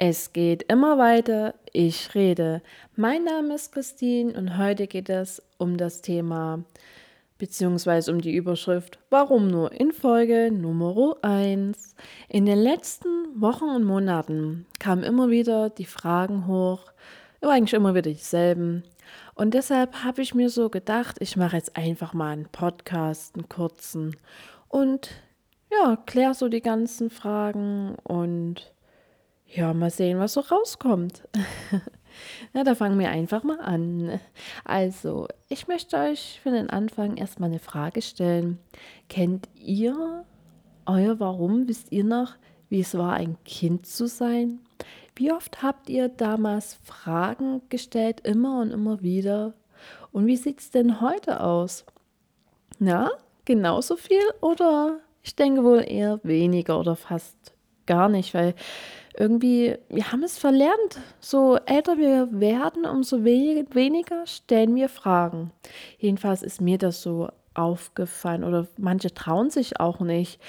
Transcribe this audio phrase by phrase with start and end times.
[0.00, 2.62] Es geht immer weiter, ich rede.
[2.94, 6.62] Mein Name ist Christine und heute geht es um das Thema
[7.36, 11.96] beziehungsweise um die Überschrift Warum nur in Folge Nummer 1.
[12.28, 16.92] In den letzten Wochen und Monaten kamen immer wieder die Fragen hoch,
[17.40, 18.84] eigentlich immer wieder dieselben.
[19.34, 23.48] Und deshalb habe ich mir so gedacht, ich mache jetzt einfach mal einen Podcast, einen
[23.48, 24.16] kurzen
[24.68, 25.10] und
[25.72, 28.72] ja, kläre so die ganzen Fragen und
[29.50, 31.26] ja, mal sehen, was so rauskommt.
[32.52, 34.20] Na, da fangen wir einfach mal an.
[34.64, 38.58] Also, ich möchte euch für den Anfang erstmal eine Frage stellen.
[39.08, 40.24] Kennt ihr
[40.86, 41.68] euer Warum?
[41.68, 42.34] Wisst ihr noch,
[42.68, 44.60] wie es war, ein Kind zu sein?
[45.14, 49.54] Wie oft habt ihr damals Fragen gestellt, immer und immer wieder?
[50.12, 51.84] Und wie sieht es denn heute aus?
[52.78, 53.10] Na,
[53.44, 57.54] genauso viel oder ich denke wohl eher weniger oder fast
[57.86, 58.54] gar nicht, weil
[59.18, 61.00] irgendwie, wir haben es verlernt.
[61.20, 65.50] So älter wir werden, umso we weniger stellen wir Fragen.
[65.98, 70.40] Jedenfalls ist mir das so aufgefallen oder manche trauen sich auch nicht.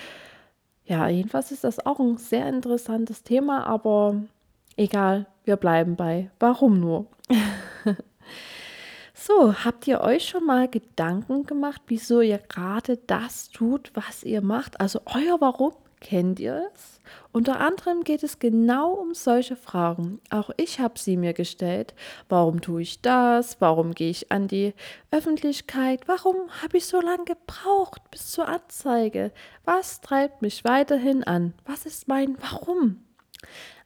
[0.85, 4.16] Ja, jedenfalls ist das auch ein sehr interessantes Thema, aber
[4.77, 7.08] egal, wir bleiben bei Warum nur?
[9.13, 14.41] so, habt ihr euch schon mal Gedanken gemacht, wieso ihr gerade das tut, was ihr
[14.41, 14.80] macht?
[14.80, 15.73] Also euer Warum?
[16.02, 17.02] Kennt ihr es?
[17.33, 20.22] Unter anderem geht es genau um solche Fragen.
[20.30, 21.94] Auch ich habe sie mir gestellt.
[22.30, 23.59] Warum tue ich das?
[23.59, 24.73] Warum gehe ich an die
[25.11, 26.08] Öffentlichkeit?
[26.08, 29.31] Warum habe ich so lange gebraucht bis zur Anzeige?
[29.66, 31.53] Was treibt mich weiterhin an?
[31.66, 33.03] Was ist mein Warum?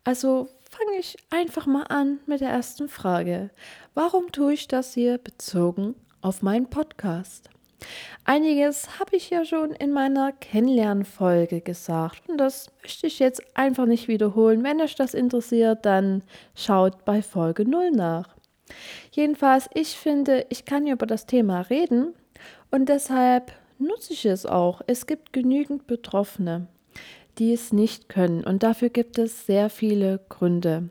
[0.03, 3.49] Also fange ich einfach mal an mit der ersten Frage.
[3.95, 7.49] Warum tue ich das hier bezogen auf meinen Podcast?
[8.25, 13.85] Einiges habe ich ja schon in meiner Kennenlernfolge gesagt und das möchte ich jetzt einfach
[13.85, 14.63] nicht wiederholen.
[14.63, 16.23] Wenn euch das interessiert, dann
[16.55, 18.29] schaut bei Folge 0 nach.
[19.11, 22.13] Jedenfalls, ich finde, ich kann über das Thema reden
[22.71, 24.81] und deshalb nutze ich es auch.
[24.87, 26.67] Es gibt genügend Betroffene,
[27.39, 30.89] die es nicht können und dafür gibt es sehr viele Gründe.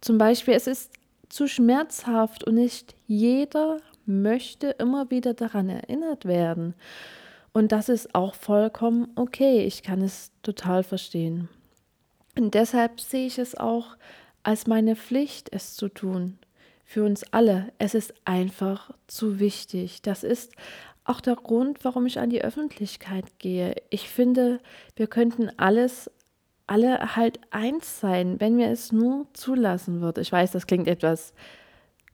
[0.00, 0.92] Zum Beispiel, es ist
[1.28, 6.74] zu schmerzhaft und nicht jeder möchte immer wieder daran erinnert werden.
[7.52, 9.64] Und das ist auch vollkommen okay.
[9.64, 11.48] Ich kann es total verstehen.
[12.36, 13.96] Und deshalb sehe ich es auch
[14.42, 16.38] als meine Pflicht, es zu tun.
[16.84, 17.72] Für uns alle.
[17.78, 20.02] Es ist einfach zu wichtig.
[20.02, 20.52] Das ist
[21.04, 23.74] auch der Grund, warum ich an die Öffentlichkeit gehe.
[23.90, 24.60] Ich finde,
[24.94, 26.10] wir könnten alles,
[26.66, 30.20] alle halt eins sein, wenn wir es nur zulassen würden.
[30.20, 31.32] Ich weiß, das klingt etwas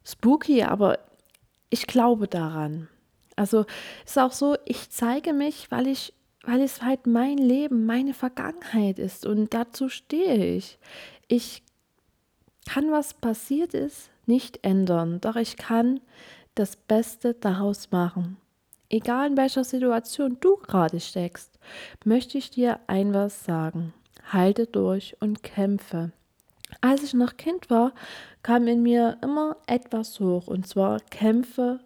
[0.04, 0.98] spooky, aber
[1.70, 2.88] ich glaube daran.
[3.36, 3.66] Also
[4.04, 6.14] ist auch so, ich zeige mich, weil ich,
[6.44, 10.78] weil es halt mein Leben, meine Vergangenheit ist und dazu stehe ich.
[11.26, 11.62] Ich
[12.66, 16.00] kann, was passiert ist, nicht ändern, doch ich kann
[16.54, 18.36] das Beste daraus machen.
[18.88, 21.58] Egal in welcher Situation du gerade steckst,
[22.04, 23.92] möchte ich dir ein was sagen.
[24.30, 26.12] Halte durch und kämpfe.
[26.84, 27.94] Als ich noch Kind war,
[28.42, 31.80] kam in mir immer etwas hoch, und zwar kämpfe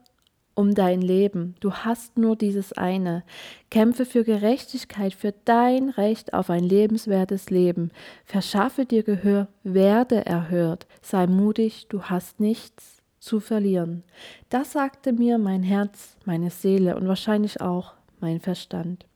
[0.57, 1.55] um dein Leben.
[1.61, 3.23] Du hast nur dieses eine.
[3.71, 7.93] Kämpfe für Gerechtigkeit, für dein Recht auf ein lebenswertes Leben.
[8.25, 10.89] Verschaffe dir Gehör, werde erhört.
[11.01, 14.03] Sei mutig, du hast nichts zu verlieren.
[14.49, 19.07] Das sagte mir mein Herz, meine Seele und wahrscheinlich auch mein Verstand.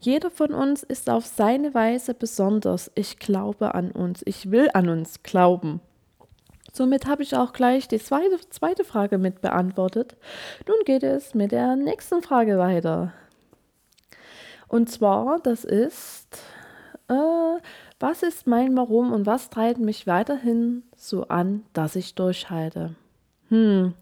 [0.00, 2.90] Jeder von uns ist auf seine Weise besonders.
[2.94, 4.22] Ich glaube an uns.
[4.24, 5.80] Ich will an uns glauben.
[6.72, 10.16] Somit habe ich auch gleich die zweite, zweite Frage mit beantwortet.
[10.68, 13.14] Nun geht es mit der nächsten Frage weiter.
[14.68, 16.38] Und zwar, das ist,
[17.08, 17.60] äh,
[17.98, 22.94] was ist mein Warum und was treibt mich weiterhin so an, dass ich durchhalte?
[23.48, 23.94] Hm,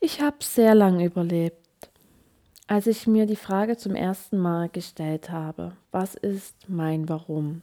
[0.00, 1.61] ich habe sehr lange überlebt
[2.66, 7.62] als ich mir die Frage zum ersten Mal gestellt habe, was ist mein Warum?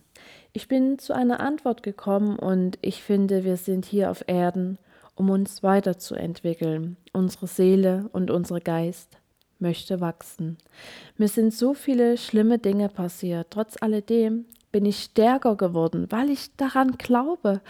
[0.54, 4.78] Ich bin zu einer Antwort gekommen und ich finde, wir sind hier auf Erden,
[5.16, 6.98] um uns weiterzuentwickeln.
[7.14, 9.18] Unsere Seele und unser Geist
[9.60, 10.58] möchte wachsen.
[11.18, 13.48] Mir sind so viele schlimme Dinge passiert.
[13.52, 17.62] Trotz alledem bin ich stärker geworden, weil ich daran glaube,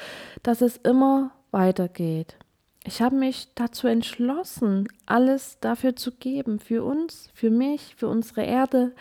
[0.43, 2.37] dass es immer weitergeht.
[2.89, 8.41] Ich habe mich dazu entschlossen, alles dafür zu geben, für uns, für mich, für unsere
[8.41, 8.95] Erde.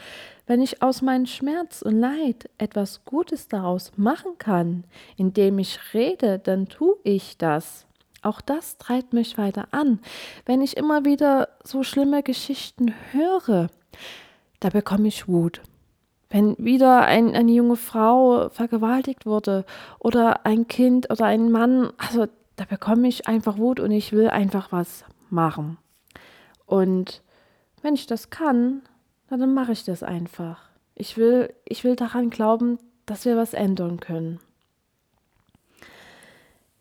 [0.46, 4.84] Wenn ich aus meinem Schmerz und Leid etwas Gutes daraus machen kann,
[5.16, 7.86] indem ich rede, dann tue ich das.
[8.20, 10.00] Auch das treibt mich weiter an.
[10.44, 13.68] Wenn ich immer wieder so schlimme Geschichten höre,
[14.60, 15.62] da bekomme ich Wut.
[16.28, 19.64] wenn wieder ein, eine junge Frau vergewaltigt wurde
[19.98, 22.26] oder ein Kind oder ein Mann, also
[22.58, 25.78] da bekomme ich einfach Wut und ich will einfach was machen.
[26.66, 27.22] Und
[27.82, 28.82] wenn ich das kann,
[29.30, 30.68] dann mache ich das einfach.
[30.96, 34.40] Ich will, ich will daran glauben, dass wir was ändern können.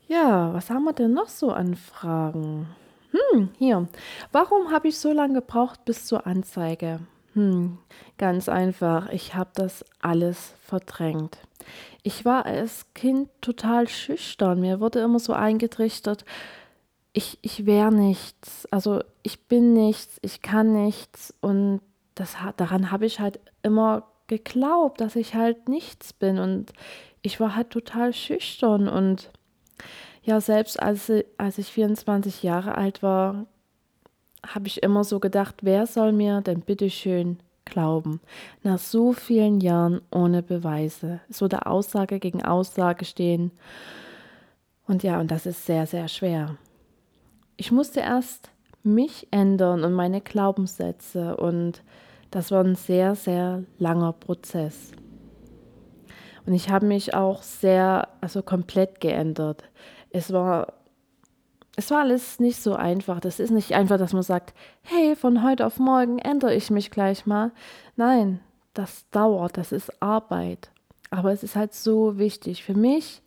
[0.08, 2.68] Ja, was haben wir denn noch so an Fragen?
[3.12, 3.88] Hm, hier.
[4.32, 7.02] Warum habe ich so lange gebraucht bis zur Anzeige?
[7.38, 7.78] Hm,
[8.18, 9.10] ganz einfach.
[9.12, 11.38] Ich habe das alles verdrängt.
[12.02, 14.60] Ich war als Kind total schüchtern.
[14.60, 16.26] Mir wurde immer so eingetrichtert,
[17.14, 18.66] ich, ich wäre nichts.
[18.72, 21.32] Also ich bin nichts, ich kann nichts.
[21.40, 21.82] Und
[22.16, 26.40] das, daran habe ich halt immer geglaubt, dass ich halt nichts bin.
[26.40, 26.74] Und
[27.22, 28.88] ich war halt total schüchtern.
[28.88, 29.30] Und
[30.24, 33.46] ja, selbst als, als ich 24 Jahre alt war,
[34.48, 38.22] habe ich immer so gedacht, wer soll mir denn bitteschön glauben?
[38.64, 41.20] Nach so vielen Jahren ohne Beweise.
[41.30, 43.52] Es wurde Aussage gegen Aussage stehen.
[44.88, 46.58] Und ja, und das ist sehr, sehr schwer.
[47.58, 48.50] Ich musste erst
[48.84, 51.84] mich ändern und meine Glaubenssätze und
[52.32, 54.92] das war ein sehr, sehr langer Prozess.
[56.46, 59.64] Und ich habe mich auch sehr, also komplett geändert.
[60.12, 60.74] Es war,
[61.78, 63.20] es war alles nicht so einfach.
[63.20, 66.90] Das ist nicht einfach, dass man sagt, hey, von heute auf morgen ändere ich mich
[66.90, 67.52] gleich mal.
[67.96, 68.40] Nein,
[68.74, 70.72] das dauert, das ist Arbeit.
[71.12, 72.64] Aber es ist halt so wichtig.
[72.64, 73.22] Für mich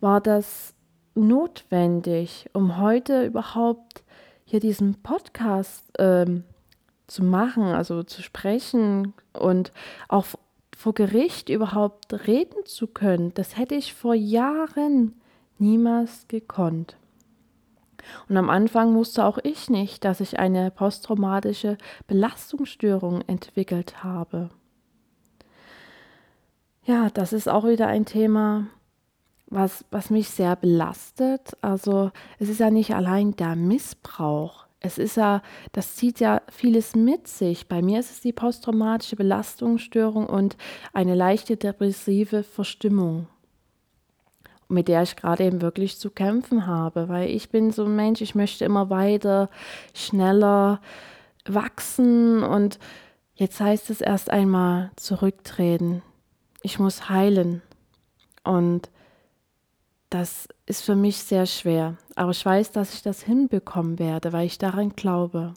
[0.00, 0.74] war das
[1.14, 4.04] notwendig, um heute überhaupt
[4.44, 6.44] hier diesen Podcast ähm,
[7.06, 9.72] zu machen, also zu sprechen und
[10.08, 10.26] auch
[10.76, 13.32] vor Gericht überhaupt reden zu können.
[13.34, 15.19] Das hätte ich vor Jahren
[15.60, 16.96] niemals gekonnt.
[18.28, 21.76] Und am Anfang wusste auch ich nicht, dass ich eine posttraumatische
[22.06, 24.50] Belastungsstörung entwickelt habe.
[26.84, 28.66] Ja, das ist auch wieder ein Thema,
[29.46, 31.56] was, was mich sehr belastet.
[31.60, 34.66] Also es ist ja nicht allein der Missbrauch.
[34.80, 35.42] Es ist ja,
[35.72, 37.68] das zieht ja vieles mit sich.
[37.68, 40.56] Bei mir ist es die posttraumatische Belastungsstörung und
[40.94, 43.26] eine leichte depressive Verstimmung,
[44.70, 48.20] mit der ich gerade eben wirklich zu kämpfen habe, weil ich bin so ein Mensch,
[48.20, 49.50] ich möchte immer weiter,
[49.94, 50.80] schneller
[51.44, 52.78] wachsen und
[53.34, 56.02] jetzt heißt es erst einmal zurücktreten.
[56.62, 57.62] Ich muss heilen
[58.44, 58.90] und
[60.10, 61.96] das ist für mich sehr schwer.
[62.16, 65.54] Aber ich weiß, dass ich das hinbekommen werde, weil ich daran glaube.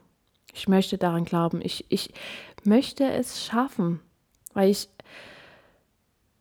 [0.54, 1.60] Ich möchte daran glauben.
[1.64, 2.14] Ich, ich
[2.64, 4.00] möchte es schaffen,
[4.54, 4.88] weil ich,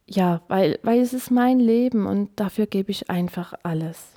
[0.06, 4.12] ja, weil, weil es ist mein Leben und dafür gebe ich einfach alles.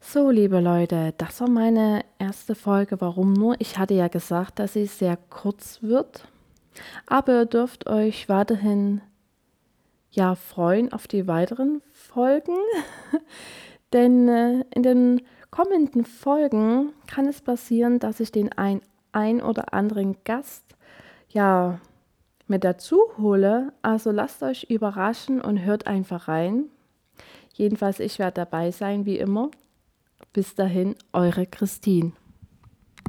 [0.00, 3.00] So, liebe Leute, das war meine erste Folge.
[3.00, 3.56] Warum nur?
[3.58, 6.26] Ich hatte ja gesagt, dass sie sehr kurz wird.
[7.06, 9.02] Aber ihr dürft euch weiterhin
[10.10, 12.56] ja freuen auf die weiteren Folgen,
[13.92, 18.80] denn äh, in den kommenden Folgen kann es passieren, dass ich den ein,
[19.12, 20.64] ein oder anderen Gast
[21.28, 21.80] ja
[22.48, 23.72] mit dazu hole.
[23.82, 26.64] Also lasst euch überraschen und hört einfach rein.
[27.54, 29.50] Jedenfalls, ich werde dabei sein, wie immer.
[30.32, 32.12] Bis dahin, eure Christine.